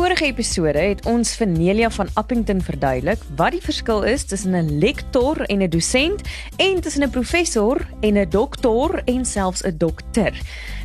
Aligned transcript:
vorige 0.00 0.30
episode 0.30 0.80
het 0.80 1.02
ons 1.04 1.34
vir 1.36 1.48
Nelia 1.50 1.88
van 1.92 2.08
Appington 2.16 2.62
verduidelik 2.64 3.20
wat 3.36 3.52
die 3.52 3.60
verskil 3.60 4.00
is 4.08 4.22
tussen 4.24 4.56
'n 4.56 4.78
lektor 4.80 5.42
en 5.52 5.60
'n 5.60 5.68
dosent 5.68 6.22
en 6.56 6.80
tussen 6.80 7.02
'n 7.02 7.10
professor 7.10 7.76
en 8.00 8.16
'n 8.16 8.30
doktor 8.30 9.02
en 9.04 9.24
selfs 9.24 9.62
'n 9.62 9.76
dokter. 9.76 10.32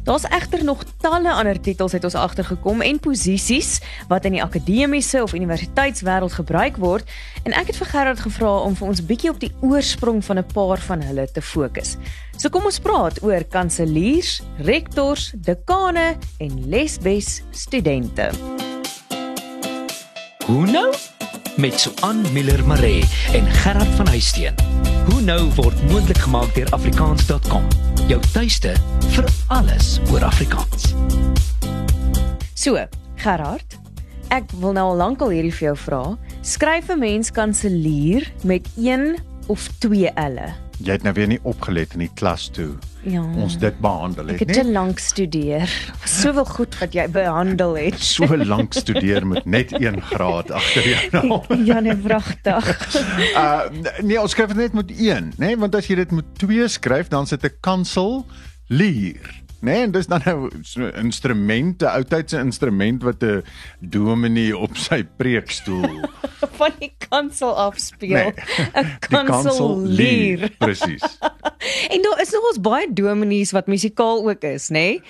Daar's 0.04 0.24
egter 0.24 0.64
nog 0.64 0.84
talle 1.00 1.32
ander 1.32 1.62
titels 1.62 1.92
het 1.92 2.04
ons 2.04 2.16
agtergekom 2.16 2.82
en 2.82 3.00
posisies 3.00 3.80
wat 4.08 4.26
in 4.26 4.32
die 4.32 4.44
akademiese 4.44 5.24
of 5.24 5.34
universiteitswêreld 5.34 6.34
gebruik 6.34 6.76
word 6.78 7.10
en 7.44 7.54
ek 7.54 7.68
het 7.68 7.78
vir 7.78 7.88
Gerard 7.88 8.20
gevra 8.20 8.58
om 8.58 8.76
vir 8.76 8.88
ons 8.88 9.06
bietjie 9.06 9.30
op 9.30 9.40
die 9.40 9.54
oorsprong 9.62 10.26
van 10.26 10.38
'n 10.38 10.52
paar 10.54 10.80
van 10.80 11.02
hulle 11.02 11.32
te 11.32 11.42
fokus. 11.42 11.98
So 12.38 12.50
kom 12.50 12.66
ons 12.66 12.80
praat 12.80 13.24
oor 13.24 13.44
kanseliers, 13.44 14.42
rektors, 14.58 15.32
dekane 15.36 16.18
en 16.38 16.70
lesbes 16.70 17.42
studente. 17.52 18.55
Hoe 20.46 20.66
nou? 20.66 20.94
Met 21.58 21.80
Suan 21.80 22.22
Miller 22.34 22.68
Maree 22.68 23.04
en 23.34 23.46
Gerard 23.46 23.88
van 23.88 24.08
Huisteen. 24.08 24.54
Hoe 25.10 25.22
nou 25.22 25.50
word 25.56 25.80
moontlik 25.90 26.18
gemaak 26.18 26.54
deur 26.54 26.70
afrikaans.com. 26.70 27.66
Jou 28.08 28.20
tuiste 28.34 28.76
vir 29.16 29.26
alles 29.48 29.96
oor 30.12 30.22
Afrikaans. 30.24 30.92
So, 32.54 32.78
Gerard, 33.16 33.80
ek 34.30 34.54
wil 34.62 34.78
nou 34.78 34.92
al 34.92 35.02
lankal 35.02 35.34
hierdie 35.34 35.54
vir 35.56 35.72
jou 35.72 35.76
vra. 35.88 36.04
Skryf 36.46 36.94
'n 36.94 37.02
mens 37.02 37.34
kanselier 37.34 38.30
met 38.44 38.70
1 38.78 39.18
of 39.48 39.66
2 39.80 40.14
L'e? 40.14 40.54
Jy 40.78 40.92
het 40.92 41.04
nou 41.04 41.14
weer 41.14 41.28
nie 41.28 41.42
opgelet 41.42 41.94
in 41.94 42.06
die 42.06 42.14
klas 42.14 42.50
toe. 42.54 42.76
Ja. 43.06 43.22
Ons 43.38 43.58
dit 43.62 43.76
behandel 43.84 44.32
Ek 44.34 44.40
het, 44.42 44.50
het 44.50 44.58
te 44.58 44.64
nee. 44.66 44.74
lank 44.74 45.00
studeer. 45.00 45.70
Soveel 46.10 46.48
goed 46.50 46.78
wat 46.80 46.96
jy 46.98 47.06
behandel 47.14 47.78
het. 47.78 48.02
So 48.16 48.38
lank 48.38 48.74
studeer 48.74 49.28
met 49.28 49.46
net 49.46 49.74
1 49.78 50.02
graad 50.10 50.52
agter 50.52 50.88
jou 50.90 51.04
naam. 51.12 51.66
Ja, 51.68 51.80
nee, 51.86 51.96
pragtig. 51.96 52.72
Uh 53.36 53.70
nee, 54.02 54.18
ons 54.22 54.34
skryf 54.34 54.56
dit 54.56 54.64
net 54.66 54.74
met 54.74 54.92
1, 54.92 55.34
nê, 55.38 55.52
nee? 55.52 55.58
want 55.60 55.76
as 55.78 55.90
jy 55.90 56.00
dit 56.02 56.14
met 56.16 56.28
2 56.42 56.68
skryf, 56.72 57.12
dan 57.14 57.28
sit 57.30 57.46
'n 57.46 57.58
kansel 57.62 58.26
lier. 58.68 59.44
Nee, 59.66 59.82
en 59.82 59.92
dis 59.92 60.08
dan 60.08 60.22
nou 60.26 60.50
so 60.62 60.82
'n 60.82 60.94
instrument, 61.06 61.82
'n 61.82 61.86
oudtydse 61.86 62.40
instrument 62.40 63.04
wat 63.04 63.24
'n 63.24 63.44
dominee 63.80 64.58
op 64.58 64.78
sy 64.78 65.04
preekstoel 65.04 66.10
Van 66.60 66.72
die 66.80 66.94
kansel 67.10 67.56
afspeel. 67.58 68.10
Nee, 68.10 68.34
'n 68.74 68.86
die 68.86 69.24
kansel 69.24 69.26
Kanselier. 69.26 70.52
Presies. 70.58 71.18
En 71.88 72.02
daar 72.02 72.22
is 72.22 72.30
nog 72.30 72.48
ons 72.48 72.62
baie 72.62 72.94
dominees 72.94 73.52
wat 73.52 73.68
musikaal 73.68 74.30
ook 74.30 74.44
is, 74.44 74.70
nê? 74.70 74.72
Nee? 74.72 75.02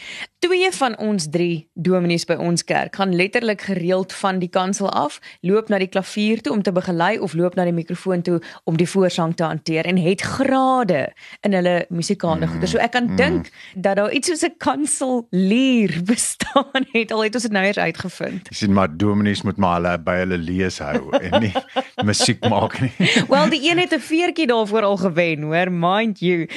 Twee 0.45 0.71
van 0.71 0.93
ons 1.01 1.25
3 1.33 1.53
dominees 1.73 2.27
by 2.29 2.35
ons 2.37 2.61
kerk 2.69 2.99
gaan 2.99 3.15
letterlik 3.17 3.63
gereeld 3.65 4.11
van 4.13 4.37
die 4.37 4.49
kansel 4.53 4.91
af, 4.93 5.15
loop 5.41 5.71
na 5.73 5.79
die 5.81 5.89
klavier 5.89 6.43
toe 6.45 6.51
om 6.53 6.61
te 6.61 6.69
begelei 6.75 7.15
of 7.17 7.33
loop 7.33 7.55
na 7.57 7.63
die 7.65 7.73
mikrofoon 7.73 8.21
toe 8.21 8.35
om 8.69 8.77
die 8.77 8.85
voorsang 8.85 9.33
te 9.33 9.47
hanteer 9.47 9.89
en 9.89 9.97
het 9.97 10.21
grade 10.21 11.07
in 11.41 11.57
hulle 11.57 11.73
musikale 11.89 12.45
goeie. 12.51 12.69
So 12.69 12.77
ek 12.77 12.93
kan 12.93 13.09
dink 13.17 13.49
dat 13.73 13.97
daar 13.97 14.13
iets 14.13 14.29
soos 14.29 14.43
'n 14.45 14.53
kanselier 14.61 15.97
bestaan 16.13 16.85
het. 16.93 17.11
Al 17.11 17.23
het 17.25 17.39
ons 17.41 17.47
dit 17.49 17.51
nou 17.51 17.65
eers 17.65 17.81
uitgevind. 17.81 18.45
Jy 18.53 18.55
sien 18.55 18.73
maar 18.73 18.93
dominees 18.97 19.41
moet 19.41 19.57
maar 19.57 19.81
hulle 19.81 19.97
by 19.97 20.17
hulle 20.21 20.37
lees 20.37 20.77
hou 20.77 21.09
en 21.09 21.41
nie 21.41 21.53
musiek 22.09 22.45
maak 22.45 22.77
nie. 22.85 22.93
Wel, 23.33 23.49
die 23.49 23.65
een 23.65 23.81
het 23.81 23.97
'n 23.97 23.99
veertjie 23.99 24.47
daarvoor 24.47 24.83
al 24.83 24.97
gewen, 24.97 25.41
hoor, 25.41 25.71
mind 25.71 26.19
you. 26.19 26.47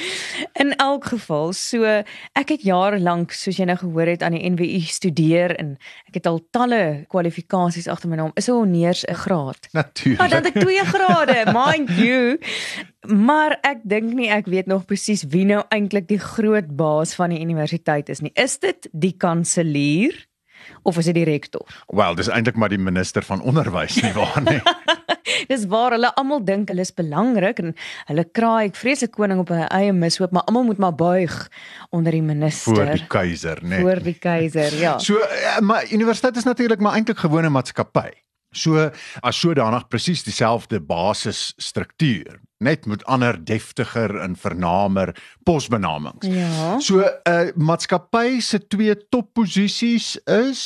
In 0.53 0.75
elk 0.77 1.05
geval, 1.05 1.53
so 1.53 1.83
ek 2.37 2.49
het 2.49 2.61
jare 2.61 2.99
lank, 2.99 3.31
soos 3.31 3.57
jy 3.57 3.65
nou 3.65 3.78
gehoor 3.79 4.09
het, 4.11 4.23
aan 4.23 4.35
die 4.37 4.49
NWU 4.49 4.81
studeer 4.87 5.55
en 5.59 5.75
ek 6.09 6.19
het 6.19 6.29
al 6.29 6.39
talle 6.55 7.05
kwalifikasies 7.11 7.89
agter 7.91 8.11
my 8.11 8.19
naam. 8.19 8.31
Is 8.35 8.49
'n 8.49 8.57
honneurs 8.57 9.05
'n 9.05 9.15
graad. 9.15 9.67
Natuurlik. 9.71 10.19
Maar 10.19 10.29
dan 10.29 10.43
het 10.43 10.55
ek 10.55 10.61
2 10.61 10.85
grade, 10.85 11.37
mind 11.65 11.89
you. 11.89 12.39
Maar 13.07 13.57
ek 13.61 13.79
dink 13.83 14.13
nie 14.13 14.29
ek 14.29 14.45
weet 14.45 14.67
nog 14.67 14.85
presies 14.85 15.23
wie 15.23 15.45
nou 15.45 15.63
eintlik 15.69 16.07
die 16.07 16.19
groot 16.19 16.75
baas 16.75 17.15
van 17.15 17.29
die 17.29 17.39
universiteit 17.39 18.09
is 18.09 18.19
nie. 18.19 18.31
Is 18.33 18.59
dit 18.59 18.89
die 18.91 19.15
kanselier 19.17 20.27
of 20.83 20.97
is 20.97 21.05
dit 21.05 21.15
die 21.15 21.27
rektor? 21.27 21.65
Wel, 21.87 22.15
dis 22.15 22.27
eintlik 22.27 22.55
maar 22.55 22.69
die 22.69 22.81
minister 22.81 23.23
van 23.23 23.41
onderwys 23.41 24.01
nie 24.01 24.13
waar 24.13 24.41
nie. 24.43 24.61
Dis 25.49 25.65
waar 25.69 25.95
hulle 25.95 26.11
almal 26.19 26.43
dink 26.45 26.69
hulle 26.69 26.85
is 26.85 26.93
belangrik 26.93 27.59
en 27.63 27.73
hulle 28.11 28.25
kraai 28.37 28.69
ek 28.69 28.77
vreeslik 28.77 29.15
koning 29.17 29.41
op 29.41 29.49
hulle 29.53 29.65
eie 29.73 29.93
mishoop, 29.95 30.33
maar 30.35 30.45
almal 30.49 30.67
moet 30.69 30.81
maar 30.81 30.95
buig 30.95 31.35
onder 31.89 32.13
die 32.13 32.23
minister. 32.23 32.75
voor 32.75 32.93
die 32.93 33.07
keiser, 33.07 33.61
né? 33.63 33.81
Voor 33.81 34.03
die 34.03 34.17
keiser, 34.17 34.75
ja. 34.77 34.97
So 35.09 35.17
eh, 35.17 35.59
maar 35.59 35.87
universiteit 35.91 36.37
is 36.37 36.45
natuurlik 36.45 36.79
maar 36.79 36.93
eintlik 36.93 37.17
gewone 37.17 37.49
maatskappy. 37.49 38.11
So 38.51 38.89
as 39.21 39.39
sodanig 39.39 39.87
presies 39.87 40.23
dieselfde 40.25 40.79
basisstruktuur, 40.81 42.39
net 42.57 42.85
met 42.85 43.03
ander 43.05 43.37
deftiger 43.45 44.15
en 44.19 44.35
vernamer 44.35 45.13
posbenamings. 45.43 46.27
Ja. 46.27 46.79
So 46.79 47.01
'n 47.01 47.29
uh, 47.29 47.51
maatskappy 47.55 48.39
se 48.39 48.67
twee 48.67 48.95
topposisies 49.09 50.17
is 50.25 50.63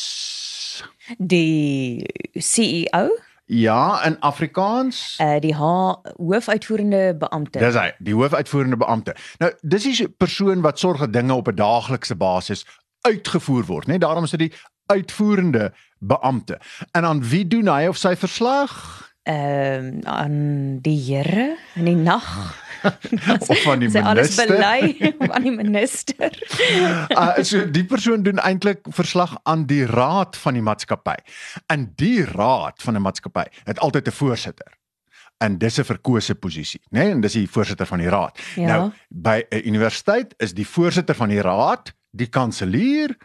Die 1.17 2.05
CEO, 2.39 3.09
ja 3.53 4.03
in 4.05 4.19
Afrikaans 4.19 5.17
uh 5.21 5.39
die 5.39 5.55
hoofuitvoerende 5.55 7.15
beampte. 7.19 7.59
Dis 7.59 7.77
hy, 7.77 7.91
die 7.99 8.15
hoofuitvoerende 8.15 8.77
beampte. 8.77 9.15
Nou, 9.39 9.51
dis 9.61 9.83
die 9.83 10.09
persoon 10.09 10.61
wat 10.61 10.79
sorg 10.79 10.99
dat 10.99 11.13
dinge 11.13 11.33
op 11.33 11.47
'n 11.47 11.55
daaglikse 11.55 12.15
basis 12.15 12.65
uitgevoer 13.01 13.65
word, 13.65 13.87
né? 13.87 13.97
Daarom 13.97 14.23
is 14.23 14.31
dit 14.31 14.39
die 14.39 14.53
uitvoerende 14.85 15.73
beampte. 15.99 16.59
En 16.91 17.05
aan 17.05 17.23
wie 17.23 17.47
doen 17.47 17.67
hy 17.67 17.87
of 17.87 17.97
sy 17.97 18.15
verslag? 18.15 18.71
Ehm 19.23 19.99
aan 20.03 20.79
die 20.81 20.99
Here 20.99 21.55
in 21.75 21.85
die 21.85 21.95
nag. 21.95 22.62
Of 23.39 23.67
aan 23.67 23.79
die 23.79 23.89
Sy 23.89 23.99
alles 23.99 24.35
minister? 24.35 24.47
belei 24.47 25.13
of 25.17 25.29
aan 25.35 25.47
die 25.47 25.55
minister. 25.55 26.37
Uh, 27.09 27.43
so 27.43 27.63
die 27.71 27.85
persoon 27.85 28.23
doen 28.23 28.39
eintlik 28.39 28.85
verslag 28.89 29.37
aan 29.43 29.65
die 29.65 29.85
raad 29.85 30.37
van 30.37 30.53
die 30.53 30.61
maatskappy. 30.61 31.15
En 31.71 31.91
die 31.95 32.25
raad 32.25 32.81
van 32.81 32.97
'n 32.97 33.01
maatskappy 33.01 33.45
het 33.63 33.79
altyd 33.79 34.07
'n 34.07 34.11
voorsitter. 34.11 34.77
En 35.37 35.57
dis 35.57 35.79
'n 35.79 35.83
verkose 35.83 36.35
posisie, 36.35 36.81
né? 36.89 36.99
Nee? 36.99 37.11
En 37.11 37.21
dis 37.21 37.33
die 37.33 37.49
voorsitter 37.49 37.85
van 37.85 37.97
die 37.99 38.09
raad. 38.09 38.39
Ja. 38.55 38.65
Nou, 38.67 38.91
by 39.09 39.43
'n 39.49 39.67
universiteit 39.67 40.33
is 40.37 40.53
die 40.53 40.67
voorsitter 40.67 41.15
van 41.15 41.29
die 41.29 41.41
raad 41.41 41.93
die 42.11 42.27
kanselier 42.27 43.17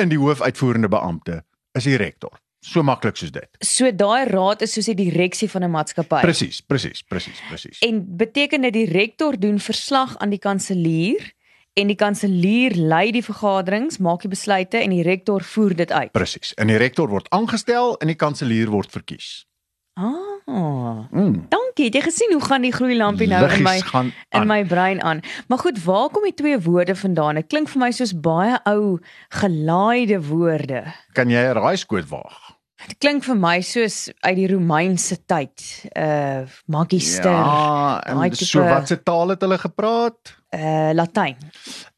en 0.00 0.08
die 0.08 0.18
hoofuitvoerende 0.18 0.88
beampte 0.88 1.44
is 1.72 1.84
die 1.84 1.96
rektor. 1.96 2.38
So 2.60 2.82
maklik 2.82 3.16
soos 3.16 3.30
dit. 3.30 3.48
So 3.62 3.90
daai 3.94 4.26
raad 4.26 4.62
is 4.62 4.72
soos 4.74 4.88
die 4.90 4.94
direksie 4.98 5.48
van 5.50 5.64
'n 5.64 5.70
maatskappy. 5.70 6.20
Presies, 6.20 6.60
presies, 6.60 7.02
presies, 7.02 7.40
presies. 7.48 7.78
En 7.78 8.16
beteken 8.16 8.60
dit 8.62 8.72
die 8.72 8.86
rektor 8.90 9.38
doen 9.38 9.58
verslag 9.58 10.16
aan 10.18 10.30
die 10.30 10.38
kanselier 10.38 11.32
en 11.74 11.86
die 11.86 11.96
kanselier 11.96 12.74
lei 12.74 13.10
die 13.12 13.22
vergaderings, 13.24 13.98
maak 13.98 14.20
die 14.20 14.30
besluite 14.30 14.78
en 14.78 14.90
die 14.90 15.02
rektor 15.02 15.42
voer 15.42 15.74
dit 15.74 15.92
uit. 15.92 16.12
Presies. 16.12 16.54
En 16.54 16.66
die 16.66 16.76
rektor 16.76 17.08
word 17.08 17.30
aangestel 17.30 17.96
en 17.98 18.06
die 18.06 18.16
kanselier 18.16 18.70
word 18.70 18.90
verkies. 18.90 19.46
Ah. 19.94 20.38
Mm. 20.48 21.46
Dankie. 21.48 21.84
Het 21.88 21.94
jy 21.94 22.00
gesien 22.02 22.32
hoe 22.32 22.42
gaan 22.44 22.64
die 22.64 22.72
gloeilampie 22.72 23.28
nou 23.28 23.42
in 23.52 23.62
my 23.62 23.74
Liggies 23.76 23.92
in 23.94 24.12
aan. 24.30 24.46
my 24.46 24.64
brein 24.64 25.02
aan? 25.02 25.20
Maar 25.48 25.58
goed, 25.58 25.84
waar 25.84 26.08
kom 26.08 26.22
die 26.22 26.34
twee 26.34 26.58
woorde 26.60 26.96
vandaan? 26.96 27.34
Dit 27.34 27.46
klink 27.46 27.68
vir 27.68 27.82
my 27.82 27.90
soos 27.92 28.14
baie 28.20 28.58
ou 28.66 28.98
gelaaide 29.28 30.20
woorde. 30.26 30.84
Kan 31.12 31.30
jy 31.30 31.38
'n 31.38 31.52
raaiskoot 31.54 32.08
waag? 32.08 32.47
Dit 32.86 32.98
klink 32.98 33.24
vir 33.24 33.34
my 33.36 33.60
soos 33.60 34.08
uit 34.22 34.36
die 34.36 34.46
Romeinse 34.52 35.16
tyd. 35.26 35.64
Uh 35.98 36.46
magister, 36.66 37.30
Ja, 37.30 38.00
en 38.06 38.34
so 38.36 38.44
tipe- 38.60 38.68
watse 38.68 39.02
taal 39.02 39.28
het 39.28 39.40
hulle 39.40 39.58
gepraat? 39.58 40.36
uh 40.54 40.90
Latyn. 40.94 41.36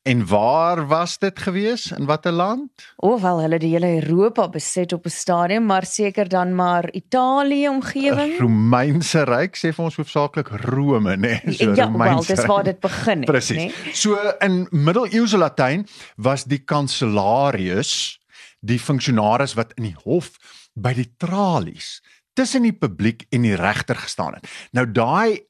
En 0.03 0.27
waar 0.27 0.87
was 0.88 1.19
dit 1.19 1.38
gewees? 1.38 1.91
In 1.93 2.06
watter 2.06 2.32
land? 2.32 2.71
Ofwel 2.97 3.41
hulle 3.41 3.53
het 3.53 3.61
die 3.62 3.71
hele 3.77 3.91
Europa 4.03 4.49
beset 4.49 4.93
op 4.93 5.05
'n 5.06 5.09
stadium, 5.11 5.67
maar 5.67 5.85
seker 5.87 6.29
dan 6.29 6.55
maar 6.55 6.91
Italië 6.93 7.69
omgewing. 7.69 8.38
Romeinse 8.38 9.23
ryk 9.25 9.56
sê 9.56 9.73
vir 9.75 9.85
ons 9.85 9.97
hoofsaaklik 9.97 10.49
Rome, 10.49 11.17
nê? 11.17 11.44
Nee, 11.44 11.75
ja, 11.76 11.93
wel, 11.93 12.25
dis 12.25 12.47
waar 12.47 12.65
dit 12.65 12.81
begin 12.81 13.17
het, 13.19 13.26
Presies. 13.26 13.56
nê? 13.65 13.93
So 13.93 14.17
in 14.38 14.67
middeleeuse 14.71 15.37
Latyn 15.38 15.87
was 16.17 16.44
die 16.44 16.65
kanselarius 16.65 18.19
die 18.61 18.79
funksionaris 18.79 19.57
wat 19.59 19.73
in 19.77 19.91
die 19.91 19.99
hof 20.05 20.37
by 20.75 20.93
die 20.97 21.09
tralies 21.19 22.01
tussen 22.39 22.62
die 22.62 22.77
publiek 22.77 23.27
en 23.35 23.43
die 23.43 23.57
regter 23.59 23.99
gestaan 23.99 24.39
het. 24.39 24.47
Nou 24.77 24.87
daai 24.87 25.41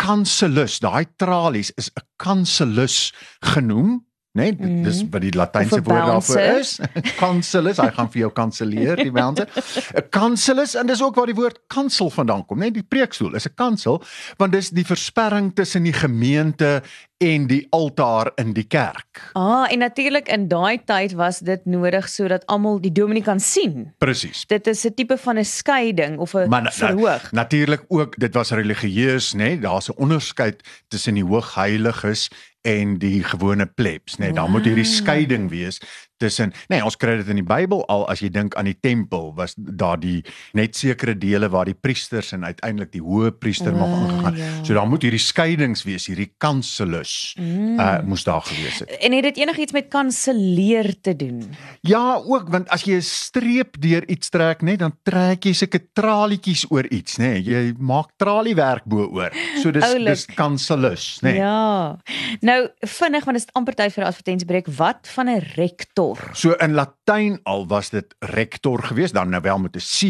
kanselus, 0.00 0.78
daai 0.84 1.06
tralies 1.16 1.72
is 1.76 1.90
'n 1.90 2.04
kanselus 2.16 3.14
genoem, 3.40 4.04
né? 4.36 4.52
Nee, 4.52 4.82
dis 4.84 5.00
wat 5.10 5.22
die 5.24 5.32
latynse 5.32 5.80
woord 5.82 6.06
daarvoor 6.10 6.40
is. 6.60 6.78
Kanselus, 7.22 7.78
hy 7.80 7.88
gaan 7.96 8.10
vir 8.12 8.20
jou 8.20 8.32
kanselleer, 8.32 8.96
die 8.96 9.12
bouncer. 9.12 9.48
'n 9.96 10.08
Kanselus 10.10 10.74
en 10.76 10.86
dis 10.86 11.02
ook 11.02 11.16
waar 11.16 11.26
die 11.26 11.38
woord 11.38 11.62
kansel 11.72 12.10
vandaan 12.10 12.44
kom, 12.44 12.60
né? 12.60 12.70
Die 12.70 12.84
preekstoel 12.84 13.34
is 13.34 13.48
'n 13.48 13.54
kansel 13.54 14.02
want 14.36 14.52
dis 14.52 14.70
die 14.70 14.84
versperring 14.84 15.54
tussen 15.54 15.82
die 15.82 15.96
gemeente 15.96 16.82
en 17.18 17.46
die 17.48 17.66
altaar 17.70 18.30
in 18.34 18.52
die 18.52 18.66
kerk. 18.68 19.30
Ah, 19.32 19.64
en 19.72 19.78
natuurlik 19.78 20.28
in 20.28 20.48
daai 20.48 20.78
tyd 20.84 21.12
was 21.16 21.38
dit 21.38 21.64
nodig 21.64 22.08
sodat 22.12 22.44
almal 22.46 22.80
die 22.80 22.92
dominee 22.92 23.22
kan 23.24 23.40
sien. 23.40 23.92
Presies. 23.98 24.44
Dit 24.46 24.66
is 24.66 24.84
'n 24.86 24.94
tipe 24.94 25.16
van 25.18 25.38
'n 25.38 25.44
skeiding 25.44 26.18
of 26.18 26.34
'n 26.34 26.48
na- 26.48 26.70
verhoog. 26.70 27.32
na- 27.32 27.40
Natuurlik 27.46 27.84
ook, 27.88 28.18
dit 28.18 28.34
was 28.34 28.50
religieus, 28.50 29.32
nê? 29.34 29.36
Nee? 29.38 29.58
Daar's 29.58 29.88
'n 29.88 29.96
onderskeid 29.96 30.62
tussen 30.88 31.14
die 31.14 31.24
hoogheiliges 31.24 32.28
en 32.62 32.98
die 32.98 33.22
gewone 33.24 33.66
plebs, 33.66 34.14
nê? 34.16 34.18
Nee? 34.18 34.32
Daar 34.32 34.50
moet 34.50 34.64
hierdie 34.64 34.84
Wow. 34.84 34.92
skeiding 34.94 35.50
wees 35.50 35.80
tussen, 36.18 36.50
nê, 36.68 36.76
nee, 36.76 36.84
ons 36.84 36.96
kry 36.96 37.16
dit 37.16 37.28
in 37.28 37.36
die 37.36 37.44
Bybel 37.46 37.84
al 37.88 38.06
as 38.08 38.20
jy 38.20 38.28
dink 38.28 38.54
aan 38.56 38.64
die 38.64 38.78
tempel, 38.80 39.32
was 39.36 39.54
daar 39.56 39.98
die 40.00 40.22
net 40.54 40.74
sekere 40.76 41.14
dele 41.18 41.48
waar 41.48 41.64
die 41.64 41.74
priesters 41.74 42.32
en 42.32 42.44
uiteindelik 42.44 42.92
die 42.92 43.02
hoë 43.02 43.30
priester 43.38 43.72
mag 43.72 43.88
Wow, 43.88 44.02
aangegaan. 44.02 44.36
ja. 44.36 44.64
So 44.64 44.74
daar 44.74 44.88
moet 44.88 45.02
hierdie 45.02 45.18
skeidings 45.20 45.82
wees, 45.84 46.06
hierdie 46.06 46.32
kanselus. 46.38 47.34
Mm. 47.38 47.78
Uh 47.80 48.02
moes 48.06 48.24
daar 48.24 48.42
gewees 48.42 48.78
het. 48.80 48.90
En 49.00 49.12
het 49.12 49.22
dit 49.22 49.36
enigiets 49.36 49.72
met 49.72 49.88
kanselleer 49.88 50.94
te 51.00 51.16
doen? 51.16 51.42
Ja, 51.80 52.20
ook 52.24 52.48
want 52.48 52.68
as 52.68 52.82
jy 52.84 52.96
'n 52.96 53.02
streep 53.02 53.80
deur 53.80 54.08
iets 54.08 54.28
trek, 54.28 54.62
net 54.62 54.78
dan 54.78 54.92
trek 55.02 55.44
jy 55.44 55.52
sulke 55.52 55.80
tralietjies 55.92 56.66
oor 56.70 56.86
iets, 56.90 57.18
nê? 57.18 57.40
Jy 57.42 57.74
maak 57.78 58.10
traliewerk 58.16 58.84
bo-oor. 58.84 59.30
So 59.62 59.70
dis 59.70 59.84
Oulik. 59.84 60.06
dis 60.06 60.26
kanselus, 60.34 61.20
nê? 61.22 61.36
Ja. 61.36 61.96
Nou 62.40 62.68
vinnig 62.80 63.24
want 63.24 63.36
dit 63.38 63.46
is 63.46 63.52
amper 63.54 63.74
tyd 63.74 63.92
vir 63.92 64.04
'n 64.04 64.06
advertensiebreek. 64.06 64.66
Wat 64.76 65.08
van 65.14 65.28
'n 65.28 65.40
rektor? 65.56 66.05
So 66.32 66.50
in 66.52 66.72
Latyn 66.74 67.40
al 67.42 67.66
was 67.66 67.90
dit 67.90 68.14
rector 68.18 68.82
geweest, 68.82 69.14
dan 69.14 69.28
nou 69.28 69.42
wel 69.42 69.58
met 69.58 69.74
'n 69.76 69.78
C 69.80 70.02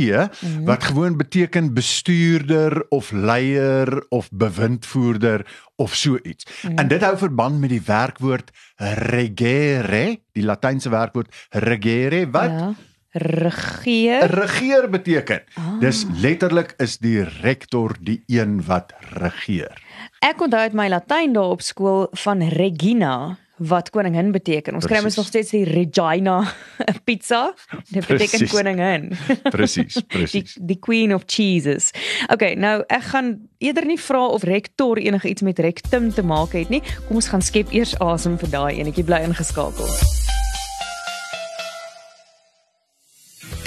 Mhm. 0.42 0.64
wat 0.64 0.84
gewoon 0.84 1.16
beteken 1.16 1.74
bestuurder 1.74 2.86
of 2.88 3.10
leier 3.12 4.04
of 4.08 4.28
bewindvoerder 4.32 5.46
of 5.76 5.94
so 5.94 6.18
iets. 6.22 6.46
Mhm. 6.62 6.78
En 6.78 6.88
dit 6.88 7.02
hou 7.02 7.16
verband 7.18 7.58
met 7.60 7.68
die 7.70 7.82
werkwoord 7.84 8.50
regere, 8.76 10.18
die 10.32 10.44
Latynse 10.44 10.88
werkwoord 10.88 11.34
regere 11.50 12.30
wat 12.30 12.50
Ja. 12.50 12.74
Regeer. 13.18 14.26
regeer 14.30 14.90
beteken. 14.90 15.42
Ah. 15.54 15.80
Dis 15.80 16.04
letterlik 16.20 16.74
is 16.76 16.98
die 16.98 17.22
rektor 17.40 17.94
die 18.00 18.22
een 18.26 18.60
wat 18.66 18.92
regeer. 19.16 19.72
Ek 20.20 20.40
onthou 20.40 20.60
uit 20.62 20.72
my 20.72 20.88
Latyn 20.88 21.32
daar 21.32 21.50
op 21.54 21.62
skool 21.62 22.08
van 22.12 22.42
Regina 22.48 23.38
wat 23.56 23.90
koningin 23.90 24.32
beteken. 24.34 24.74
Ons 24.76 24.86
kry 24.88 25.00
mos 25.04 25.16
nog 25.16 25.26
steeds 25.26 25.50
die 25.54 25.64
Regina 25.64 26.42
pizza. 27.08 27.54
Dit 27.88 28.06
beteken 28.06 28.42
Presies. 28.44 28.50
koningin. 28.52 29.08
Presies, 29.54 29.94
die 29.94 30.04
presies. 30.04 30.56
die 30.60 30.78
queen 30.78 31.14
of 31.14 31.24
cheeses. 31.26 31.90
Okay, 32.32 32.54
nou 32.54 32.82
ek 32.92 33.08
gaan 33.12 33.32
eerder 33.58 33.86
nie 33.88 33.98
vra 34.00 34.26
of 34.28 34.44
rektor 34.44 35.00
enige 35.00 35.28
iets 35.32 35.42
met 35.46 35.58
rectum 35.64 36.12
te 36.12 36.22
maak 36.22 36.52
het 36.52 36.68
nie. 36.72 36.82
Kom 37.08 37.16
ons 37.22 37.30
gaan 37.32 37.42
skep 37.44 37.72
eers 37.72 37.96
asem 38.04 38.36
vir 38.38 38.52
daai 38.52 38.76
enetjie 38.80 39.06
bly 39.08 39.22
ingeskakel. 39.24 39.88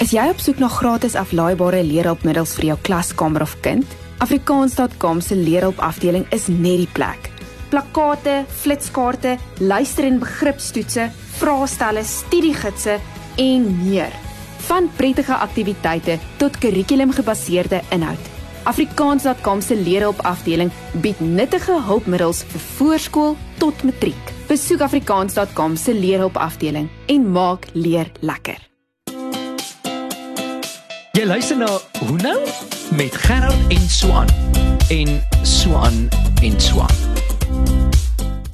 Is 0.00 0.14
jy 0.16 0.22
op 0.32 0.38
soek 0.40 0.58
na 0.62 0.70
gratis 0.72 1.14
aflaaibare 1.18 1.82
leerhulpmiddels 1.84 2.54
vir 2.56 2.70
jou 2.72 2.78
klaskamer 2.86 3.44
of 3.44 3.58
kind? 3.64 3.84
Afrikaans.com 4.24 5.20
se 5.24 5.36
leerhulpafdeling 5.36 6.26
is 6.32 6.48
net 6.48 6.86
die 6.86 6.90
plek. 6.96 7.30
Plakkate, 7.70 8.44
flitskaarte, 8.48 9.36
luister- 9.58 10.04
en 10.04 10.18
begripstoetse, 10.18 11.10
vraestelle, 11.38 12.02
studiegidse 12.04 12.98
en 13.36 13.88
meer. 13.88 14.12
Van 14.66 14.90
prettige 14.96 15.34
aktiwiteite 15.34 16.18
tot 16.36 16.58
kurrikulumgebaseerde 16.58 17.80
inhoud. 17.90 18.28
Afrikaans.com 18.62 19.60
se 19.60 19.76
leerhulpafdeling 19.76 20.70
bied 21.00 21.20
nuttige 21.20 21.78
hulpmiddels 21.86 22.42
vir 22.42 22.60
voorskool 22.60 23.36
tot 23.58 23.82
matriek. 23.82 24.34
Besoek 24.48 24.80
afrikaans.com 24.80 25.76
se 25.76 25.94
leerhulpafdeling 25.94 26.88
en 27.06 27.30
maak 27.32 27.66
leer 27.72 28.10
lekker. 28.20 28.68
Jy 31.12 31.24
luister 31.26 31.56
na 31.56 31.68
Hoe 32.06 32.16
nou 32.22 32.38
met 32.96 33.16
Gerard 33.26 33.68
en 33.68 33.88
Swan 33.90 34.28
en 34.88 35.20
Swan 35.42 36.08
en 36.42 36.60
Swan. 36.60 37.09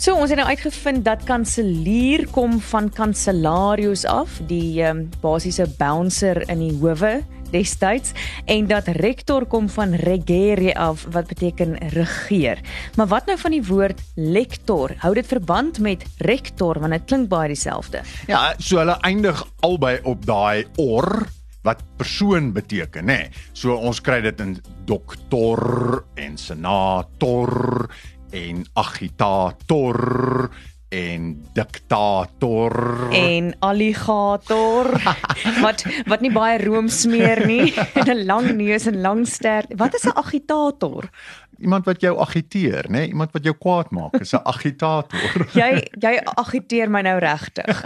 So 0.07 0.15
ons 0.15 0.31
het 0.31 0.39
nou 0.39 0.47
uitgevind 0.47 1.03
dat 1.03 1.25
kanselier 1.27 2.29
kom 2.31 2.61
van 2.69 2.87
kanselarius 2.95 4.05
af, 4.07 4.37
die 4.47 4.79
um, 4.87 5.01
basiese 5.19 5.65
bouncer 5.81 6.45
in 6.47 6.63
die 6.63 6.77
howe 6.79 7.25
destyds 7.51 8.15
en 8.47 8.69
dat 8.71 8.87
rector 9.01 9.49
kom 9.51 9.67
van 9.67 9.97
regere 9.99 10.77
af 10.79 11.09
wat 11.11 11.27
beteken 11.27 11.75
regeer. 11.91 12.63
Maar 12.95 13.11
wat 13.17 13.27
nou 13.27 13.35
van 13.43 13.59
die 13.59 13.65
woord 13.67 14.05
lector? 14.15 14.95
Hou 15.03 15.11
dit 15.19 15.27
verband 15.27 15.83
met 15.83 16.07
rector 16.23 16.79
want 16.79 16.95
dit 16.95 17.11
klink 17.11 17.27
baie 17.35 17.51
dieselfde. 17.51 18.07
Ja, 18.31 18.53
so 18.63 18.79
hulle 18.79 19.01
eindig 19.03 19.43
albei 19.67 19.97
op 20.07 20.23
daai 20.23 20.69
or 20.79 21.27
wat 21.67 21.83
persoon 21.99 22.53
beteken, 22.55 23.11
nê. 23.11 23.25
So 23.51 23.75
ons 23.75 23.99
kry 23.99 24.21
dit 24.23 24.39
in 24.45 24.55
doktor 24.87 26.05
en 26.15 26.39
senator 26.39 27.89
en 28.31 28.67
agitator 28.73 30.51
en 30.89 31.47
diktator. 31.53 33.09
En 33.11 33.55
alligator 33.59 34.91
wat 35.65 35.85
wat 36.07 36.23
nie 36.23 36.31
baie 36.31 36.59
room 36.63 36.89
smeer 36.89 37.43
nie 37.47 37.75
en 37.99 38.11
'n 38.11 38.25
lang 38.25 38.53
neus 38.55 38.87
en 38.87 39.01
lang 39.01 39.27
stert. 39.27 39.75
Wat 39.77 39.95
is 39.95 40.07
'n 40.07 40.15
agitator? 40.15 41.11
Iemand 41.59 41.85
wat 41.85 42.01
jou 42.01 42.19
agiteer, 42.21 42.85
nê? 42.91 43.07
Iemand 43.09 43.33
wat 43.33 43.45
jou 43.45 43.55
kwaad 43.59 43.91
maak, 43.91 44.15
is 44.21 44.33
'n 44.33 44.41
agitator. 44.45 45.47
Jy 45.61 45.89
jy 46.01 46.15
agiteer 46.25 46.91
my 46.91 47.01
nou 47.01 47.19
regtig. 47.19 47.81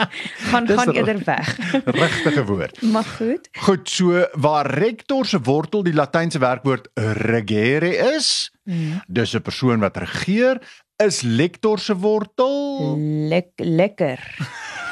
Gaan 0.51 0.67
gaan 0.67 0.91
eerder 0.95 1.21
weg. 1.25 1.57
Regtige 2.03 2.45
woord. 2.45 2.83
Maar 2.83 3.05
goed. 3.05 3.49
Goed, 3.59 3.89
so 3.89 4.27
waar 4.35 4.67
rector 4.67 5.27
se 5.27 5.41
wortel 5.41 5.83
die 5.83 5.95
latynse 5.95 6.39
werkwoord 6.39 6.89
regere 6.95 7.97
is, 8.17 8.51
Mm. 8.65 9.01
dis 9.09 9.35
'n 9.35 9.43
persoon 9.43 9.81
wat 9.81 9.97
regeer, 9.97 10.61
is 10.97 11.23
lector 11.23 11.79
se 11.79 11.97
wortel 11.97 12.97
Lek 13.29 13.51
lekker. 13.57 14.21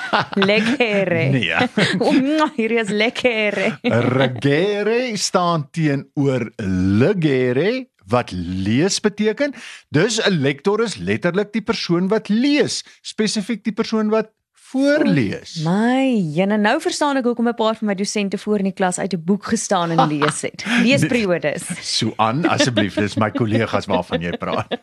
Lekkere. 0.50 1.28
Nee. 1.28 1.54
Mwah, 1.98 2.50
hier 2.56 2.70
is 2.80 2.88
lekkere. 2.88 3.78
regere 3.82 5.16
staan 5.16 5.68
teenoor 5.70 6.50
legere 6.98 7.88
wat 8.08 8.30
lees 8.32 9.00
beteken. 9.00 9.54
Dus 9.88 10.20
'n 10.20 10.40
lektor 10.40 10.82
is 10.82 10.96
letterlik 10.96 11.52
die 11.52 11.62
persoon 11.62 12.08
wat 12.08 12.28
lees, 12.28 12.84
spesifiek 13.00 13.64
die 13.64 13.72
persoon 13.72 14.08
wat 14.08 14.30
voorlees. 14.68 15.54
My, 15.64 16.04
jene 16.34 16.58
nou 16.60 16.76
verstaan 16.82 17.16
ek 17.16 17.24
hoekom 17.30 17.48
'n 17.48 17.56
paar 17.56 17.76
van 17.78 17.88
my 17.88 17.94
dosente 17.94 18.38
voor 18.38 18.58
in 18.58 18.68
die 18.68 18.76
klas 18.76 18.98
uit 18.98 19.12
'n 19.14 19.22
boek 19.24 19.44
gestaan 19.44 19.90
en 19.90 20.08
lees 20.12 20.40
het. 20.42 20.64
Leesperiodes. 20.82 21.64
So 21.80 22.12
aan 22.16 22.44
asseblief, 22.48 22.94
dis 22.94 23.16
my 23.16 23.30
kollegas 23.30 23.86
waarvan 23.86 24.20
jy 24.20 24.36
praat. 24.36 24.68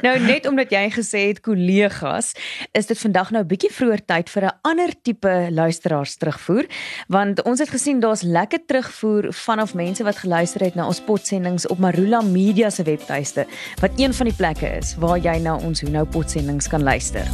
Nou 0.00 0.18
net 0.18 0.46
omdat 0.48 0.70
jy 0.70 0.88
gesê 0.90 1.28
het 1.28 1.40
kollegas, 1.40 2.32
is 2.72 2.86
dit 2.86 2.98
vandag 2.98 3.30
nou 3.30 3.42
'n 3.42 3.46
bietjie 3.46 3.72
vroeër 3.72 4.04
tyd 4.04 4.30
vir 4.30 4.44
'n 4.44 4.56
ander 4.62 4.92
tipe 5.02 5.48
luisteraars 5.50 6.16
terugvoer, 6.16 6.66
want 7.08 7.42
ons 7.42 7.58
het 7.58 7.68
gesien 7.68 8.00
daar's 8.00 8.22
lekker 8.22 8.64
terugvoer 8.66 9.32
vanaf 9.32 9.74
mense 9.74 10.04
wat 10.04 10.16
geluister 10.16 10.60
het 10.64 10.74
na 10.74 10.86
ons 10.86 11.00
potsendings 11.00 11.66
op 11.66 11.78
Marula 11.78 12.20
Media 12.20 12.70
se 12.70 12.82
webtuiste, 12.82 13.46
wat 13.80 13.90
een 13.96 14.14
van 14.14 14.26
die 14.26 14.36
plekke 14.36 14.76
is 14.78 14.96
waar 14.96 15.18
jy 15.18 15.38
na 15.38 15.56
ons 15.56 15.80
Hoe 15.80 15.90
nou 15.90 16.04
potsendings 16.04 16.68
kan 16.68 16.82
luister. 16.82 17.28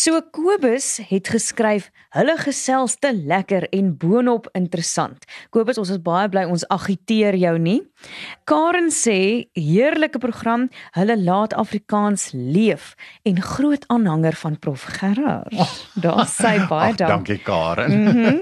So 0.00 0.16
Kobus 0.32 0.94
het 1.10 1.28
geskryf, 1.28 1.90
hulle 2.14 2.32
gesels 2.40 2.94
te 3.02 3.10
lekker 3.12 3.66
en 3.76 3.90
boonop 4.00 4.46
interessant. 4.56 5.26
Kobus, 5.52 5.76
ons 5.82 5.90
is 5.92 5.98
baie 6.00 6.30
bly 6.32 6.46
ons 6.48 6.62
agiteer 6.72 7.36
jou 7.36 7.52
nie. 7.60 7.82
Karen 8.48 8.88
sê, 8.94 9.50
heerlike 9.58 10.22
program, 10.22 10.70
hulle 10.96 11.16
laat 11.20 11.52
Afrikaans 11.52 12.30
leef 12.32 12.94
en 13.28 13.42
groot 13.44 13.84
aanhanger 13.92 14.38
van 14.40 14.56
Prof 14.62 14.86
Gerard. 14.94 15.52
Daar 16.06 16.24
sê 16.32 16.54
baie 16.70 16.94
Ag, 16.94 17.02
dankie. 17.02 17.36
Karen. 17.44 17.98
Mhm. 18.00 18.40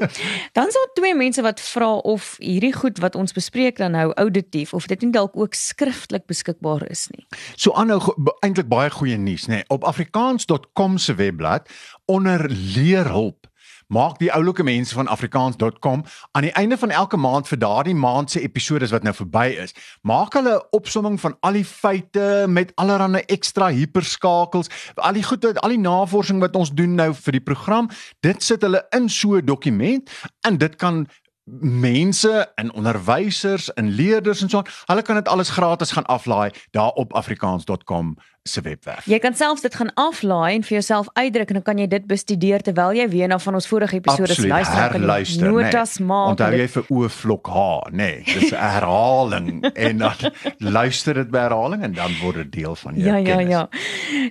Dan 0.55 0.71
is 0.71 0.79
daar 0.79 0.95
twee 0.95 1.17
mense 1.19 1.43
wat 1.43 1.65
vra 1.73 1.91
of 2.07 2.37
hierdie 2.39 2.75
goed 2.77 3.03
wat 3.03 3.19
ons 3.19 3.35
bespreek 3.35 3.83
dan 3.83 3.97
nou 3.99 4.13
auditief 4.15 4.77
of 4.79 4.87
dit 4.87 5.03
nie 5.03 5.11
dalk 5.17 5.35
ook 5.35 5.59
skriftelik 5.59 6.29
beskikbaar 6.31 6.87
is 6.87 7.09
nie. 7.17 7.27
So 7.57 7.75
aanhou 7.75 8.15
eintlik 8.47 8.71
baie 8.71 8.95
goeie 8.95 9.19
nuus, 9.19 9.51
nê. 9.51 9.59
Nee. 9.59 9.69
Op 9.75 9.83
afrikaans.com 9.85 10.99
se 11.03 11.19
webblad 11.19 11.48
onder 12.07 12.49
leerhulp 12.49 13.49
maak 13.89 14.19
die 14.21 14.29
oulike 14.33 14.63
mense 14.63 14.95
van 14.95 15.09
afrikaans.com 15.09 16.05
aan 16.37 16.45
die 16.45 16.53
einde 16.53 16.77
van 16.79 16.91
elke 16.91 17.17
maand 17.17 17.49
vir 17.49 17.59
daardie 17.59 17.95
maand 17.97 18.31
se 18.31 18.41
episodes 18.45 18.93
wat 18.93 19.03
nou 19.03 19.15
verby 19.17 19.47
is, 19.63 19.73
maak 20.03 20.37
hulle 20.37 20.59
'n 20.59 20.67
opsomming 20.77 21.21
van 21.21 21.37
al 21.41 21.57
die 21.57 21.65
feite 21.65 22.45
met 22.49 22.73
allerlei 22.77 23.23
ekstra 23.27 23.69
hiperskakels, 23.69 24.69
al 24.95 25.13
die 25.13 25.25
goed 25.25 25.45
wat 25.45 25.61
al 25.61 25.73
die 25.73 25.81
navorsing 25.81 26.41
wat 26.41 26.57
ons 26.57 26.71
doen 26.71 26.95
nou 26.95 27.15
vir 27.15 27.33
die 27.33 27.47
program, 27.51 27.89
dit 28.21 28.43
sit 28.43 28.63
hulle 28.63 28.85
in 28.91 29.09
so 29.09 29.37
'n 29.37 29.45
dokument 29.45 30.11
en 30.45 30.59
dit 30.59 30.77
kan 30.77 31.07
mense 31.61 32.53
en 32.55 32.73
onderwysers 32.73 33.73
en 33.73 33.89
leerders 33.89 34.43
en 34.43 34.49
so 34.49 34.59
aan, 34.59 34.67
hulle 34.87 35.03
kan 35.03 35.17
dit 35.17 35.29
alles 35.29 35.49
gratis 35.49 35.91
gaan 35.91 36.07
aflaai 36.07 36.51
daar 36.71 36.91
op 36.91 37.13
afrikaans.com 37.13 38.17
se 38.49 38.61
webwerf. 38.65 39.05
Jy 39.07 39.19
kan 39.23 39.35
selfs 39.35 39.63
dit 39.65 39.75
gaan 39.75 39.91
aflaai 39.95 40.55
en 40.57 40.63
vir 40.67 40.79
jouself 40.79 41.09
uitdruk 41.15 41.49
en 41.53 41.59
dan 41.61 41.63
kan 41.67 41.79
jy 41.79 41.87
dit 41.87 42.07
bestudeer 42.07 42.63
terwyl 42.67 42.93
jy 42.97 43.09
weer 43.13 43.29
na 43.29 43.39
van 43.39 43.55
ons 43.55 43.67
vorige 43.69 43.97
episode 44.01 44.31
Absoluut, 44.31 44.51
luister. 44.51 44.75
Kan 44.75 44.85
jy 44.85 44.99
herluister, 44.99 45.51
Notas 45.53 45.99
nee. 45.99 46.07
maak. 46.09 46.29
Onthou 46.35 46.51
jy 46.59 46.69
vir 46.75 46.85
o 46.89 47.09
vlok 47.09 47.47
H, 47.55 47.59
nê. 47.91 47.97
Nee, 47.99 48.25
dis 48.25 48.51
herhaling 48.67 49.65
en 49.75 49.99
dan 49.99 50.15
luister 50.59 51.15
dit 51.23 51.31
by 51.31 51.45
herhaling 51.47 51.83
en 51.89 51.93
dan 51.97 52.15
word 52.23 52.43
dit 52.43 52.53
deel 52.61 52.77
van 52.77 52.95
jou 52.95 53.07
Ja, 53.09 53.17
ja, 53.17 53.37
kennis. 53.37 53.51
ja. 53.51 53.69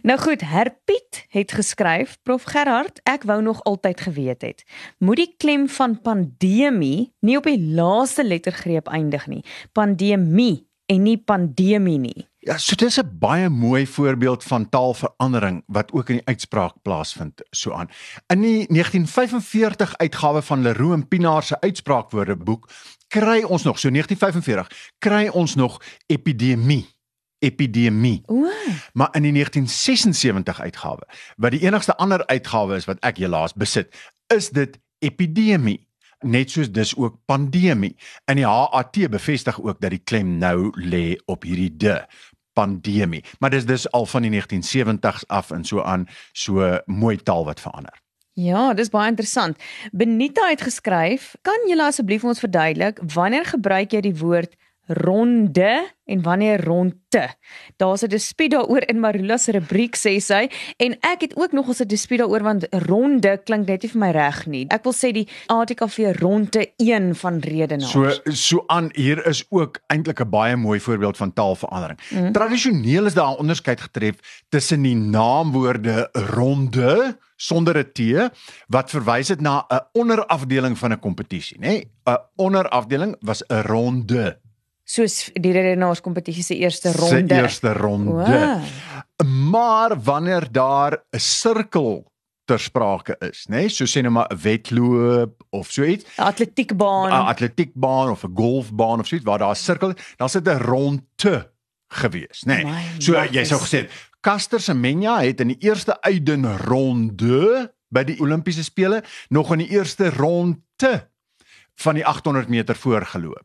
Nou 0.03 0.17
goed, 0.19 0.41
Herpiet 0.41 1.23
het 1.29 1.51
geskryf, 1.51 2.17
Prof 2.23 2.43
Gerhard, 2.49 2.99
ek 3.05 3.23
wou 3.29 3.41
nog 3.41 3.63
altyd 3.63 4.01
geweet 4.01 4.41
het. 4.41 4.63
Moet 4.99 5.21
die 5.23 5.33
klem 5.37 5.67
van 5.69 5.97
pandemie 6.01 7.13
nie 7.21 7.37
op 7.37 7.43
die 7.49 7.59
laaste 7.59 8.23
lettergreep 8.23 8.87
eindig 8.87 9.27
nie. 9.27 9.43
Pandemie 9.73 10.65
en 10.87 11.03
nie 11.03 11.17
pandemie 11.17 11.97
nie. 11.99 12.27
Ja, 12.47 12.57
so 12.57 12.75
dis 12.75 12.97
'n 12.97 13.17
baie 13.19 13.49
mooi 13.49 13.87
voorbeeld 13.87 14.43
van 14.43 14.69
taalverandering 14.69 15.63
wat 15.65 15.91
ook 15.91 16.09
in 16.09 16.15
die 16.15 16.25
uitspraak 16.25 16.73
plaasvind 16.81 17.41
so 17.49 17.71
aan. 17.71 17.89
In 18.27 18.41
die 18.41 18.65
1945 18.67 19.97
uitgawe 19.97 20.41
van 20.41 20.61
Leroux 20.61 20.93
en 20.93 21.07
Pinaar 21.07 21.43
se 21.43 21.59
uitspraakwoordeboek 21.59 22.69
kry 23.07 23.43
ons 23.43 23.63
nog 23.63 23.79
so 23.79 23.89
1945 23.89 24.93
kry 24.97 25.27
ons 25.27 25.55
nog 25.55 25.81
epidemie 26.05 26.95
epidemie. 27.39 28.21
O, 28.25 28.47
maar 28.93 29.09
in 29.11 29.21
die 29.21 29.31
1976 29.31 30.61
uitgawe 30.61 31.07
wat 31.35 31.51
die 31.51 31.61
enigste 31.61 31.95
ander 31.95 32.25
uitgawe 32.25 32.75
is 32.75 32.85
wat 32.85 32.99
ek 32.99 33.17
helaas 33.17 33.53
besit 33.53 33.95
is 34.27 34.49
dit 34.49 34.79
epidemie. 34.99 35.87
Net 36.19 36.49
soos 36.51 36.71
dis 36.71 36.95
ook 36.95 37.19
pandemie. 37.25 37.95
In 38.25 38.35
die 38.35 38.45
HAT 38.45 38.97
bevestig 39.09 39.61
ook 39.61 39.81
dat 39.81 39.89
die 39.89 40.01
klem 40.03 40.37
nou 40.37 40.71
lê 40.81 41.19
op 41.25 41.43
hierdie 41.43 41.77
de 41.77 42.07
pandemie 42.57 43.23
maar 43.39 43.53
dis 43.53 43.69
dis 43.69 43.87
al 43.91 44.09
van 44.09 44.27
die 44.27 44.33
1970s 44.33 45.27
af 45.27 45.53
en 45.55 45.63
so 45.67 45.85
aan 45.85 46.07
so 46.33 46.73
mooi 46.85 47.15
taal 47.17 47.45
wat 47.45 47.63
verander 47.63 48.03
ja, 48.37 48.73
dis 48.77 48.91
baie 48.93 49.09
interessant. 49.09 49.57
Benita 49.97 50.45
het 50.51 50.61
geskryf, 50.61 51.31
kan 51.41 51.63
jy 51.65 51.77
asseblief 51.81 52.21
ons 52.27 52.41
verduidelik 52.43 52.99
wanneer 53.15 53.47
gebruik 53.49 53.95
jy 53.95 54.03
die 54.05 54.17
woord 54.19 54.53
ronde 54.87 55.95
en 56.05 56.21
wanneer 56.21 56.63
rondte. 56.63 57.35
Daar's 57.75 58.01
'n 58.01 58.07
dispuut 58.07 58.51
daaroor 58.51 58.83
in 58.87 58.99
Marula 58.99 59.37
se 59.37 59.51
rubriek 59.51 59.95
sê 59.95 60.17
sy 60.19 60.49
en 60.77 60.97
ek 60.99 61.21
het 61.21 61.35
ook 61.35 61.51
nog 61.51 61.69
'n 61.69 61.87
dispuut 61.87 62.19
daaroor 62.19 62.43
want 62.43 62.67
ronde 62.69 63.41
klink 63.43 63.67
net 63.67 63.81
nie 63.81 63.91
vir 63.91 63.99
my 63.99 64.11
reg 64.11 64.45
nie. 64.45 64.65
Ek 64.69 64.83
wil 64.83 64.93
sê 64.93 65.11
die 65.11 65.27
ATKV 65.47 65.97
ronde 66.19 66.71
1 66.77 67.15
van 67.15 67.39
redenaars. 67.39 67.91
So 67.91 68.09
so 68.23 68.63
aan 68.67 68.89
hier 68.93 69.25
is 69.25 69.45
ook 69.49 69.79
eintlik 69.87 70.19
'n 70.19 70.29
baie 70.29 70.55
mooi 70.55 70.79
voorbeeld 70.79 71.17
van 71.17 71.33
taalverandering. 71.33 71.99
Mm. 72.09 72.31
Tradisioneel 72.31 73.05
is 73.05 73.13
daar 73.13 73.31
'n 73.31 73.39
onderskeid 73.39 73.81
getref 73.81 74.43
tussen 74.49 74.81
die 74.81 74.95
naamwoorde 74.95 76.09
ronde 76.11 77.17
sonder 77.35 77.77
'n 77.77 77.91
T 77.93 78.31
wat 78.67 78.89
verwys 78.89 79.27
het 79.27 79.41
na 79.41 79.65
'n 79.69 79.79
onderafdeling 79.91 80.77
van 80.77 80.91
'n 80.91 80.99
kompetisie, 80.99 81.57
nê? 81.59 81.83
'n 82.05 82.17
Onderafdeling 82.35 83.15
was 83.19 83.43
'n 83.47 83.61
ronde. 83.61 84.39
Soos 84.87 85.17
die 85.35 85.51
redenaarskompetisie 85.51 86.43
se 86.43 86.55
eerste 86.55 86.91
Se 86.91 86.97
ronde. 86.97 87.35
eerste 87.35 87.73
ronde. 87.73 88.11
Wow. 88.11 88.61
Maar 89.51 89.97
wanneer 90.03 90.47
daar 90.51 90.97
'n 91.11 91.19
sirkel 91.19 92.11
ter 92.45 92.59
sprake 92.59 93.15
is, 93.19 93.45
nê? 93.49 93.67
So 93.69 93.83
sê 93.85 94.01
nou 94.01 94.11
maar 94.13 94.27
'n 94.31 94.37
wedloop 94.41 95.43
of 95.49 95.71
so 95.71 95.83
iets, 95.83 96.05
Atletiekbaan. 96.17 97.09
'n 97.09 97.27
atletiekbaan 97.27 98.09
of 98.09 98.23
'n 98.23 98.31
golfbaan 98.35 98.99
of 98.99 99.07
so 99.07 99.15
iets 99.15 99.25
waar 99.25 99.37
daar 99.39 99.51
'n 99.51 99.55
sirkel, 99.55 99.93
dan 100.15 100.29
sit 100.29 100.47
'n 100.47 100.57
ronde 100.57 101.51
gewees, 101.87 102.43
nê. 102.45 102.63
My 102.63 102.81
So 102.99 103.11
jy 103.13 103.17
maggies. 103.19 103.47
sou 103.47 103.59
gesê 103.61 103.77
het, 103.77 103.91
Caster 104.21 104.59
Semenya 104.59 105.19
het 105.21 105.39
in 105.41 105.47
die 105.47 105.57
eerste 105.59 105.91
Eiden 106.01 106.57
ronde 106.57 107.73
by 107.89 108.03
die 108.03 108.19
Olimpiese 108.19 108.63
spele 108.63 109.03
nog 109.29 109.51
in 109.51 109.57
die 109.57 109.69
eerste 109.69 110.09
ronde 110.09 111.09
van 111.75 111.95
die 111.95 112.05
800 112.05 112.47
meter 112.49 112.75
voorgeloop. 112.75 113.43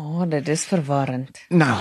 O, 0.00 0.02
oh, 0.02 0.28
dit 0.28 0.48
is 0.48 0.64
verwarrend. 0.64 1.44
Nou, 1.48 1.80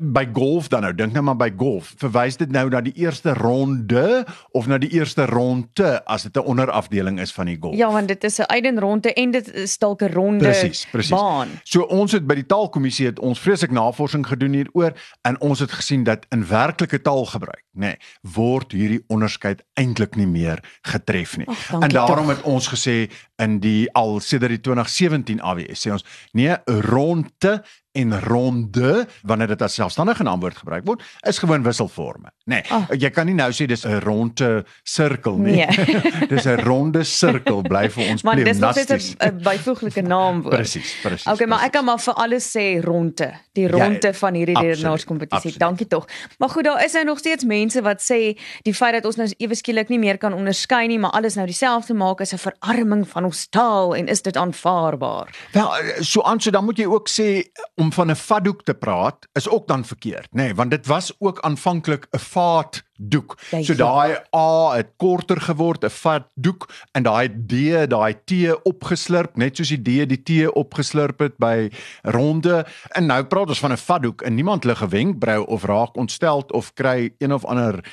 by 0.00 0.24
golf 0.32 0.68
dan 0.72 0.80
nou, 0.86 0.92
dink 0.96 1.12
nou 1.12 1.22
maar 1.28 1.36
by 1.36 1.50
golf. 1.60 1.92
Verwys 2.00 2.38
dit 2.40 2.50
nou 2.52 2.64
na 2.72 2.80
die 2.80 2.94
eerste 2.96 3.34
ronde 3.36 4.24
of 4.56 4.68
na 4.70 4.78
die 4.80 4.88
eerste 4.96 5.26
ronde 5.28 5.90
as 6.08 6.24
dit 6.24 6.36
'n 6.36 6.44
onderafdeling 6.44 7.20
is 7.20 7.32
van 7.32 7.46
die 7.46 7.56
golf? 7.60 7.76
Ja, 7.76 7.92
want 7.92 8.08
dit 8.08 8.24
is 8.24 8.38
'n 8.38 8.48
eidenronde 8.48 9.12
en 9.12 9.30
dit 9.30 9.52
is 9.54 9.78
dalk 9.78 10.02
'n 10.02 10.12
ronde 10.12 10.44
Presies, 10.44 10.86
presies. 10.90 11.10
baan. 11.10 11.48
So 11.64 11.82
ons 11.82 12.12
het 12.12 12.26
by 12.26 12.34
die 12.34 12.46
taalkommissie 12.46 13.06
het 13.06 13.18
ons 13.18 13.40
vreeslik 13.40 13.70
navorsing 13.70 14.26
gedoen 14.26 14.52
hieroor 14.52 14.92
en 15.22 15.40
ons 15.40 15.58
het 15.58 15.72
gesien 15.72 16.04
dat 16.04 16.26
in 16.30 16.46
werklike 16.46 17.00
taalgebruik, 17.00 17.64
nê, 17.72 17.80
nee, 17.80 17.96
word 18.22 18.72
hierdie 18.72 19.04
onderskeid 19.08 19.62
eintlik 19.74 20.16
nie 20.16 20.26
meer 20.26 20.62
getref 20.82 21.36
nie. 21.36 21.46
Dankie 21.46 21.80
en 21.80 21.88
daarom 21.88 22.26
tog. 22.26 22.36
het 22.36 22.44
ons 22.44 22.68
gesê 22.68 23.10
in 23.36 23.58
die 23.60 23.92
al 23.92 24.20
sedert 24.20 24.50
die 24.50 24.60
2017 24.60 25.40
AWS 25.40 25.86
sê 25.86 25.92
ons 25.92 26.04
nee, 26.32 26.56
ronde 26.64 27.62
en 27.92 28.20
ronde 28.20 29.06
wanneer 29.22 29.46
dit 29.46 29.62
as 29.62 29.74
selfstandige 29.74 30.22
naamwoord 30.22 30.56
gebruik 30.56 30.84
word, 30.86 31.02
is 31.26 31.38
gewoon 31.38 31.62
wisselforme. 31.62 32.30
Nê. 32.44 32.44
Nee, 32.44 32.62
Ah. 32.70 32.86
jy 32.98 33.10
kan 33.10 33.26
nie 33.26 33.34
nou 33.34 33.50
sê 33.52 33.66
dis 33.66 33.84
'n 33.86 33.98
ronde 34.00 34.64
sirkel 34.84 35.36
nie. 35.36 35.56
Nee. 35.66 35.66
dis 36.32 36.44
'n 36.46 36.60
ronde 36.60 37.04
sirkel 37.04 37.62
bly 37.62 37.88
vir 37.90 38.10
ons 38.10 38.22
Want 38.22 38.44
dis 38.44 38.58
nog 38.58 38.72
steeds. 38.78 39.14
'n 39.18 39.42
byvoeglike 39.42 40.02
naamwoord. 40.02 40.54
Presies, 40.56 40.94
presies. 41.02 41.26
Okay, 41.32 41.46
maar 41.46 41.64
ek 41.64 41.72
kan 41.72 41.84
maar 41.84 41.98
vir 41.98 42.14
alles 42.14 42.56
sê 42.56 42.80
ronde, 42.84 43.32
die 43.52 43.68
ronde 43.68 43.98
Ja, 44.06 44.12
van 44.12 44.34
hierdie 44.34 44.58
redenaarskompetisie. 44.58 45.36
absoluut. 45.36 45.58
Dankie 45.58 45.86
tog. 45.86 46.06
Maar 46.38 46.48
goed, 46.48 46.64
daar 46.64 46.84
is 46.84 46.92
nou 46.92 47.04
nog 47.04 47.18
steeds 47.18 47.44
mense 47.44 47.82
wat 47.82 48.00
sê 48.02 48.38
die 48.62 48.74
feit 48.74 48.92
dat 48.92 49.04
ons 49.04 49.16
nou 49.16 49.28
ewe 49.38 49.54
skielik 49.54 49.88
nie 49.88 49.98
meer 49.98 50.18
kan 50.18 50.32
onderskei 50.32 50.86
nie, 50.86 50.98
maar 50.98 51.10
alles 51.10 51.34
nou 51.34 51.46
dieselfde 51.46 51.94
maak 51.94 52.20
is 52.20 52.32
'n 52.32 52.38
verarming 52.38 53.08
van 53.08 53.24
ons 53.24 53.48
taal 53.48 53.94
en 53.96 54.06
is 54.06 54.22
dit 54.22 54.36
aanvaarbaar? 54.36 55.28
Wel, 55.52 55.76
eh, 55.76 56.00
so 56.00 56.22
aan 56.22 56.40
so 56.40 56.50
dan 56.50 56.64
moet 56.64 56.76
jy 56.78 56.84
ook 56.86 57.08
sê 57.08 57.42
om 57.80 57.92
van 57.92 58.10
'n 58.10 58.16
vatdoek 58.16 58.62
te 58.62 58.74
praat 58.74 59.28
is 59.32 59.48
ook 59.48 59.66
dan 59.68 59.84
verkeerd, 59.84 60.28
nê, 60.30 60.42
nee, 60.42 60.54
want 60.54 60.70
dit 60.70 60.86
was 60.86 61.12
ook 61.18 61.40
aanvanklik 61.40 62.06
'n 62.10 62.18
vaatdoek. 62.18 63.38
Ja, 63.50 63.62
So 63.62 63.72
ja. 63.72 63.78
daai 63.78 64.16
A 64.36 64.76
het 64.76 64.90
korter 64.96 65.40
geword, 65.40 65.84
'n 65.84 65.88
vatdoek 65.88 66.68
en 66.92 67.02
daai 67.02 67.28
D, 67.28 67.52
daai 67.90 68.14
T 68.24 68.32
opgeslurp, 68.62 69.36
net 69.36 69.56
soos 69.56 69.68
die 69.68 69.82
D 69.82 70.08
die 70.08 70.22
T 70.22 70.52
opgeslurp 70.52 71.18
het 71.18 71.36
by 71.36 71.70
ronde. 72.02 72.66
En 72.88 73.06
nou 73.06 73.24
praat 73.24 73.48
ons 73.48 73.60
van 73.60 73.72
'n 73.72 73.76
vatdoek 73.76 74.22
en 74.22 74.34
niemand 74.34 74.64
lig 74.64 74.82
'n 74.82 74.88
wenkbrau 74.88 75.46
of 75.46 75.64
raak 75.64 75.96
ontsteld 75.96 76.52
of 76.52 76.72
kry 76.72 77.14
een 77.18 77.32
of 77.32 77.44
ander 77.44 77.84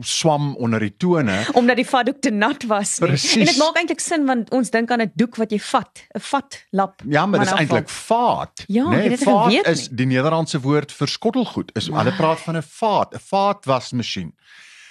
swam 0.00 0.56
onder 0.56 0.80
die 0.80 0.94
tone. 0.96 1.44
Omdat 1.52 1.76
die 1.76 1.86
vatdoek 1.86 2.20
te 2.20 2.30
nat 2.30 2.64
was 2.70 2.98
nie. 2.98 3.08
Precies. 3.08 3.36
En 3.36 3.44
dit 3.44 3.56
maak 3.56 3.76
eintlik 3.76 4.00
sin 4.00 4.26
want 4.26 4.50
ons 4.50 4.70
dink 4.70 4.90
aan 4.90 5.02
'n 5.02 5.12
doek 5.14 5.36
wat 5.36 5.50
jy 5.50 5.58
vat, 5.58 6.06
'n 6.14 6.20
vatlap. 6.20 7.02
Ja, 7.08 7.26
maar 7.26 7.40
dis 7.40 7.52
eintlik 7.52 7.88
vaat. 7.88 8.64
Ja, 8.66 8.90
ek 8.92 9.08
nee, 9.08 9.16
vaat 9.16 9.52
geweet 9.52 9.66
is 9.66 9.88
die 9.88 10.06
Nederlandse 10.06 10.60
woord 10.60 10.92
vir 10.92 11.08
skottelgoed. 11.08 11.70
Is 11.74 11.86
hulle 11.86 12.12
praat 12.16 12.40
van 12.40 12.56
'n 12.56 12.62
vaat, 12.62 13.14
'n 13.14 13.20
vaatwasmasjien. 13.20 14.34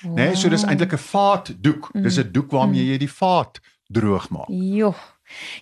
Nee, 0.03 0.35
so 0.35 0.49
dis 0.49 0.63
eintlik 0.63 0.93
'n 0.93 0.97
vaatdoek. 0.97 1.89
Dis 1.93 2.17
'n 2.17 2.31
doek 2.31 2.51
waarmee 2.51 2.85
jy 2.85 2.97
die 2.97 3.11
vaat 3.11 3.59
droog 3.93 4.29
maak. 4.33 4.49
Joh. 4.49 4.97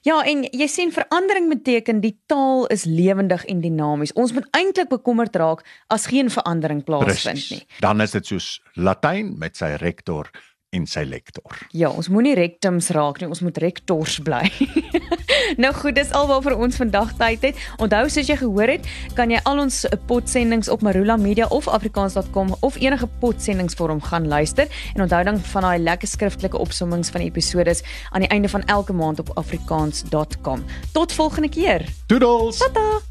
Ja, 0.04 0.18
en 0.28 0.44
jy 0.50 0.68
sien 0.68 0.92
verandering 0.92 1.48
beteken 1.52 2.02
die 2.04 2.16
taal 2.32 2.66
is 2.74 2.84
lewendig 2.90 3.46
en 3.52 3.62
dinamies. 3.64 4.14
Ons 4.20 4.34
moet 4.36 4.48
eintlik 4.58 4.90
bekommerd 4.92 5.36
raak 5.40 5.64
as 5.94 6.10
geen 6.12 6.32
verandering 6.34 6.84
plaasvind 6.88 7.46
nie. 7.54 7.62
Dan 7.80 8.02
is 8.04 8.16
dit 8.18 8.34
soos 8.34 8.54
Latyn 8.76 9.36
met 9.40 9.60
sy 9.60 9.76
rektor 9.82 10.32
en 10.72 10.88
sy 10.88 11.04
lektor. 11.08 11.58
Ja, 11.76 11.92
ons 11.92 12.10
moenie 12.12 12.36
rectums 12.38 12.90
raak 12.96 13.20
nie, 13.20 13.30
ons 13.32 13.44
moet 13.44 13.58
rectors 13.64 14.20
bly. 14.24 14.46
nou 15.58 15.74
goed, 15.74 15.96
dis 15.96 16.12
alwaar 16.12 16.56
ons 16.56 16.76
vandag 16.76 17.14
tyd 17.18 17.42
het. 17.42 17.60
Onthou 17.78 18.08
soos 18.10 18.28
jy 18.28 18.38
gehoor 18.40 18.72
het, 18.72 18.88
kan 19.18 19.32
jy 19.32 19.40
al 19.44 19.60
ons 19.64 19.84
potsendings 20.10 20.70
op 20.70 20.82
Marula 20.82 21.18
Media 21.18 21.48
of 21.50 21.68
afrikaans.com 21.68 22.56
of 22.60 22.80
enige 22.80 23.08
potsendingsvorm 23.20 24.02
gaan 24.02 24.28
luister 24.28 24.68
en 24.96 25.02
onthou 25.02 25.24
dan 25.24 25.40
van 25.54 25.68
daai 25.68 25.80
lekker 25.80 26.08
skriftelike 26.08 26.58
opsommings 26.58 27.10
van 27.10 27.24
die 27.24 27.30
episodes 27.30 27.84
aan 28.10 28.26
die 28.26 28.32
einde 28.32 28.50
van 28.50 28.66
elke 28.66 28.94
maand 28.94 29.20
op 29.20 29.32
afrikaans.com. 29.38 30.66
Tot 30.92 31.14
volgende 31.14 31.50
keer. 31.50 31.86
Doodles. 32.08 32.58
Tata. 32.58 33.11